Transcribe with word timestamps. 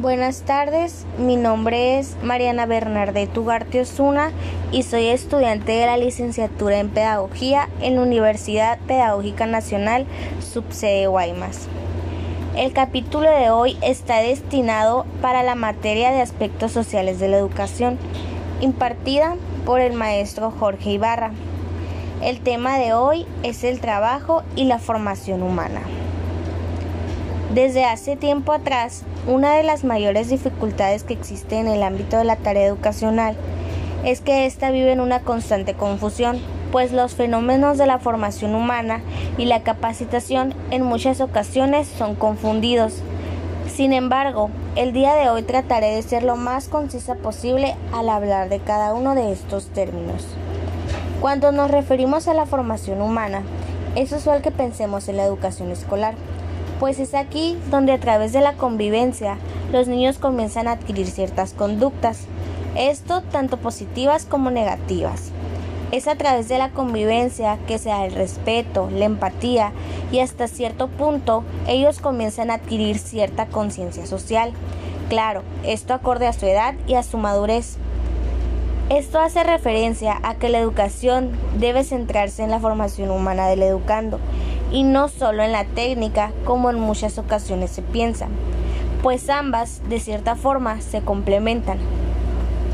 Buenas 0.00 0.42
tardes, 0.42 1.06
mi 1.18 1.34
nombre 1.34 1.98
es 1.98 2.14
Mariana 2.22 2.66
Bernardet 2.66 3.36
Ugarte 3.36 3.80
Osuna 3.80 4.30
y 4.70 4.84
soy 4.84 5.06
estudiante 5.06 5.72
de 5.72 5.86
la 5.86 5.96
licenciatura 5.96 6.78
en 6.78 6.88
Pedagogía 6.88 7.68
en 7.80 7.96
la 7.96 8.02
Universidad 8.02 8.78
Pedagógica 8.86 9.46
Nacional, 9.46 10.06
subsede 10.38 11.08
Guaymas. 11.08 11.66
El 12.56 12.72
capítulo 12.72 13.28
de 13.28 13.50
hoy 13.50 13.76
está 13.82 14.18
destinado 14.18 15.04
para 15.20 15.42
la 15.42 15.56
materia 15.56 16.12
de 16.12 16.20
aspectos 16.20 16.70
sociales 16.70 17.18
de 17.18 17.26
la 17.26 17.38
educación, 17.38 17.98
impartida 18.60 19.34
por 19.66 19.80
el 19.80 19.94
maestro 19.94 20.52
Jorge 20.52 20.90
Ibarra. 20.90 21.32
El 22.22 22.38
tema 22.38 22.78
de 22.78 22.94
hoy 22.94 23.26
es 23.42 23.64
el 23.64 23.80
trabajo 23.80 24.44
y 24.54 24.66
la 24.66 24.78
formación 24.78 25.42
humana. 25.42 25.80
Desde 27.54 27.86
hace 27.86 28.14
tiempo 28.14 28.52
atrás, 28.52 29.04
una 29.26 29.54
de 29.54 29.62
las 29.62 29.82
mayores 29.82 30.28
dificultades 30.28 31.02
que 31.02 31.14
existe 31.14 31.56
en 31.56 31.66
el 31.66 31.82
ámbito 31.82 32.18
de 32.18 32.24
la 32.24 32.36
tarea 32.36 32.66
educacional 32.66 33.36
es 34.04 34.20
que 34.20 34.44
ésta 34.44 34.70
vive 34.70 34.92
en 34.92 35.00
una 35.00 35.20
constante 35.20 35.72
confusión, 35.72 36.40
pues 36.72 36.92
los 36.92 37.14
fenómenos 37.14 37.78
de 37.78 37.86
la 37.86 37.98
formación 37.98 38.54
humana 38.54 39.00
y 39.38 39.46
la 39.46 39.62
capacitación 39.62 40.52
en 40.70 40.82
muchas 40.82 41.22
ocasiones 41.22 41.88
son 41.88 42.16
confundidos. 42.16 43.00
Sin 43.74 43.94
embargo, 43.94 44.50
el 44.76 44.92
día 44.92 45.14
de 45.14 45.30
hoy 45.30 45.42
trataré 45.42 45.94
de 45.94 46.02
ser 46.02 46.24
lo 46.24 46.36
más 46.36 46.68
concisa 46.68 47.14
posible 47.14 47.76
al 47.94 48.10
hablar 48.10 48.50
de 48.50 48.58
cada 48.58 48.92
uno 48.92 49.14
de 49.14 49.32
estos 49.32 49.68
términos. 49.68 50.26
Cuando 51.22 51.50
nos 51.50 51.70
referimos 51.70 52.28
a 52.28 52.34
la 52.34 52.44
formación 52.44 53.00
humana, 53.00 53.42
es 53.96 54.12
usual 54.12 54.42
que 54.42 54.50
pensemos 54.50 55.08
en 55.08 55.16
la 55.16 55.24
educación 55.24 55.70
escolar 55.70 56.14
pues 56.80 56.98
es 57.00 57.14
aquí 57.14 57.58
donde 57.70 57.92
a 57.92 57.98
través 57.98 58.32
de 58.32 58.40
la 58.40 58.54
convivencia 58.54 59.38
los 59.72 59.88
niños 59.88 60.18
comienzan 60.18 60.68
a 60.68 60.72
adquirir 60.72 61.06
ciertas 61.06 61.52
conductas, 61.52 62.20
esto 62.76 63.22
tanto 63.22 63.56
positivas 63.56 64.24
como 64.24 64.50
negativas. 64.50 65.32
Es 65.90 66.06
a 66.06 66.16
través 66.16 66.48
de 66.48 66.58
la 66.58 66.70
convivencia 66.70 67.58
que 67.66 67.78
se 67.78 67.88
da 67.88 68.04
el 68.04 68.12
respeto, 68.12 68.90
la 68.90 69.06
empatía 69.06 69.72
y 70.12 70.20
hasta 70.20 70.46
cierto 70.46 70.88
punto 70.88 71.44
ellos 71.66 72.00
comienzan 72.00 72.50
a 72.50 72.54
adquirir 72.54 72.98
cierta 72.98 73.46
conciencia 73.46 74.06
social. 74.06 74.52
Claro, 75.08 75.42
esto 75.64 75.94
acorde 75.94 76.26
a 76.26 76.34
su 76.34 76.46
edad 76.46 76.74
y 76.86 76.94
a 76.94 77.02
su 77.02 77.16
madurez. 77.16 77.78
Esto 78.90 79.18
hace 79.18 79.44
referencia 79.44 80.18
a 80.22 80.34
que 80.34 80.50
la 80.50 80.58
educación 80.58 81.32
debe 81.58 81.84
centrarse 81.84 82.42
en 82.42 82.50
la 82.50 82.60
formación 82.60 83.10
humana 83.10 83.48
del 83.48 83.62
educando 83.62 84.18
y 84.70 84.82
no 84.82 85.08
solo 85.08 85.42
en 85.42 85.52
la 85.52 85.64
técnica 85.64 86.32
como 86.44 86.70
en 86.70 86.78
muchas 86.78 87.18
ocasiones 87.18 87.70
se 87.70 87.82
piensa, 87.82 88.28
pues 89.02 89.30
ambas 89.30 89.80
de 89.88 90.00
cierta 90.00 90.36
forma 90.36 90.80
se 90.80 91.00
complementan. 91.00 91.78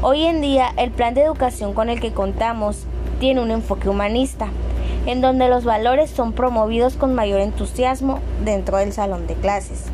Hoy 0.03 0.25
en 0.25 0.41
día 0.41 0.73
el 0.77 0.91
plan 0.91 1.15
de 1.15 1.23
educación 1.23 1.73
con 1.73 1.89
el 1.89 2.01
que 2.01 2.13
contamos 2.13 2.85
tiene 3.21 3.41
un 3.41 3.51
enfoque 3.51 3.89
humanista, 3.89 4.49
en 5.07 5.21
donde 5.21 5.49
los 5.49 5.65
valores 5.65 6.11
son 6.11 6.33
promovidos 6.33 6.95
con 6.97 7.15
mayor 7.15 7.41
entusiasmo 7.41 8.21
dentro 8.45 8.79
del 8.79 8.93
salón 8.93 9.27
de 9.27 9.35
clases. 9.35 9.85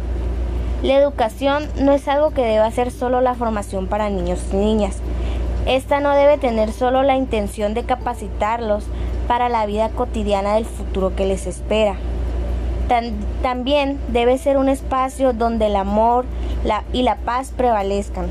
La 0.83 0.97
educación 0.97 1.69
no 1.79 1.93
es 1.93 2.09
algo 2.09 2.31
que 2.31 2.43
deba 2.43 2.71
ser 2.71 2.91
solo 2.91 3.21
la 3.21 3.35
formación 3.35 3.87
para 3.87 4.09
niños 4.09 4.41
y 4.53 4.57
niñas. 4.57 4.97
Esta 5.67 6.01
no 6.01 6.17
debe 6.17 6.39
tener 6.39 6.73
solo 6.73 7.03
la 7.03 7.17
intención 7.17 7.75
de 7.75 7.85
capacitarlos 7.85 8.85
para 9.31 9.49
la 9.49 9.65
vida 9.65 9.91
cotidiana 9.91 10.55
del 10.55 10.65
futuro 10.65 11.15
que 11.15 11.25
les 11.25 11.47
espera. 11.47 11.95
también 13.43 14.01
debe 14.09 14.37
ser 14.39 14.57
un 14.57 14.69
espacio 14.69 15.33
donde 15.33 15.67
el 15.67 15.77
amor 15.77 16.25
y 16.93 17.03
la 17.03 17.15
paz 17.15 17.53
prevalezcan, 17.57 18.27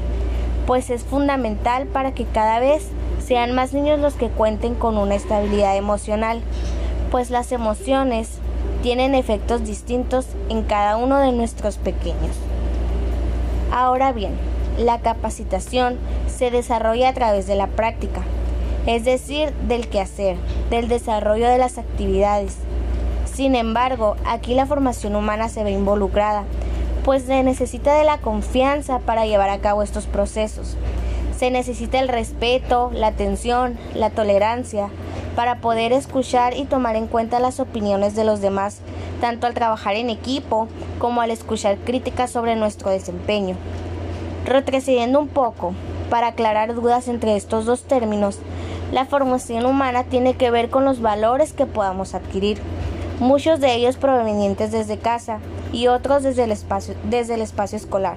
pues 0.68 0.90
es 0.90 1.06
fundamental 1.06 1.88
para 1.88 2.12
que 2.12 2.26
cada 2.26 2.60
vez 2.60 2.90
sean 3.26 3.56
más 3.56 3.72
niños 3.72 3.98
los 4.02 4.16
que 4.16 4.28
cuenten 4.28 4.76
con 4.76 4.98
una 4.98 5.16
estabilidad 5.16 5.78
emocional, 5.78 6.42
pues 7.12 7.30
las 7.30 7.54
emociones 7.54 8.40
tienen 8.84 9.16
efectos 9.16 9.64
distintos 9.64 10.26
en 10.50 10.64
cada 10.64 10.98
uno 10.98 11.18
de 11.20 11.32
nuestros 11.32 11.78
pequeños. 11.78 12.36
Ahora 13.72 14.12
bien, 14.12 14.34
la 14.78 15.00
capacitación 15.00 15.98
se 16.28 16.52
desarrolla 16.52 17.08
a 17.08 17.14
través 17.14 17.48
de 17.48 17.56
la 17.56 17.68
práctica, 17.68 18.22
es 18.90 19.06
decir, 19.06 19.54
del 19.68 19.88
quehacer, 19.88 20.36
del 20.72 20.88
desarrollo 20.88 21.48
de 21.48 21.60
las 21.60 21.78
actividades. 21.78 22.56
Sin 23.32 23.54
embargo, 23.54 24.16
aquí 24.26 24.56
la 24.56 24.66
formación 24.66 25.16
humana 25.16 25.48
se 25.48 25.64
ve 25.64 25.70
involucrada, 25.70 26.46
pues 27.06 27.26
se 27.26 27.44
necesita 27.44 27.94
de 27.94 28.04
la 28.04 28.18
confianza 28.18 28.98
para 28.98 29.28
llevar 29.28 29.52
a 29.52 29.60
cabo 29.60 29.84
estos 29.84 30.08
procesos. 30.08 30.76
Se 31.38 31.52
necesita 31.52 32.00
el 32.00 32.08
respeto, 32.08 32.90
la 32.92 33.08
atención, 33.08 33.78
la 33.94 34.10
tolerancia, 34.10 34.90
para 35.36 35.62
poder 35.62 35.94
escuchar 35.94 36.58
y 36.58 36.66
tomar 36.66 36.96
en 36.96 37.06
cuenta 37.06 37.40
las 37.40 37.60
opiniones 37.60 38.16
de 38.16 38.24
los 38.24 38.42
demás, 38.42 38.80
tanto 39.22 39.46
al 39.46 39.54
trabajar 39.54 39.98
en 39.98 40.10
equipo 40.10 40.68
como 40.98 41.22
al 41.22 41.30
escuchar 41.30 41.78
críticas 41.78 42.32
sobre 42.32 42.56
nuestro 42.56 42.90
desempeño. 42.90 43.56
Retrocediendo 44.46 45.20
un 45.20 45.28
poco, 45.28 45.76
para 46.10 46.30
aclarar 46.30 46.74
dudas 46.74 47.08
entre 47.08 47.36
estos 47.36 47.66
dos 47.66 47.84
términos, 47.84 48.40
la 48.92 49.06
formación 49.06 49.66
humana 49.66 50.04
tiene 50.04 50.34
que 50.34 50.52
ver 50.52 50.70
con 50.70 50.86
los 50.86 51.02
valores 51.02 51.54
que 51.54 51.66
podamos 51.66 52.16
adquirir, 52.16 52.60
muchos 53.20 53.60
de 53.60 53.76
ellos 53.76 53.98
provenientes 53.98 54.72
desde 54.72 54.98
casa 54.98 55.40
y 55.72 55.88
otros 55.88 56.24
desde 56.24 56.46
el 56.46 56.52
espacio, 56.52 56.96
desde 57.04 57.36
el 57.36 57.42
espacio 57.42 57.78
escolar. 57.78 58.16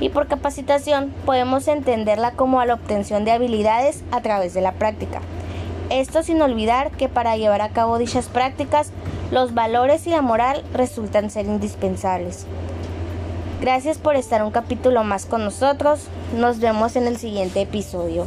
Y 0.00 0.10
por 0.10 0.26
capacitación 0.26 1.14
podemos 1.24 1.68
entenderla 1.68 2.32
como 2.32 2.60
a 2.60 2.66
la 2.66 2.74
obtención 2.74 3.24
de 3.24 3.32
habilidades 3.32 4.02
a 4.12 4.20
través 4.20 4.52
de 4.52 4.60
la 4.60 4.72
práctica. 4.72 5.20
Esto 5.88 6.22
sin 6.22 6.42
olvidar 6.42 6.90
que 6.90 7.08
para 7.08 7.36
llevar 7.36 7.62
a 7.62 7.70
cabo 7.70 7.96
dichas 7.96 8.26
prácticas, 8.26 8.90
los 9.30 9.54
valores 9.54 10.06
y 10.06 10.10
la 10.10 10.20
moral 10.20 10.62
resultan 10.74 11.30
ser 11.30 11.46
indispensables. 11.46 12.44
Gracias 13.60 13.96
por 13.96 14.16
estar 14.16 14.42
un 14.42 14.50
capítulo 14.50 15.02
más 15.02 15.24
con 15.24 15.42
nosotros. 15.44 16.08
Nos 16.36 16.60
vemos 16.60 16.96
en 16.96 17.06
el 17.06 17.16
siguiente 17.16 17.62
episodio. 17.62 18.26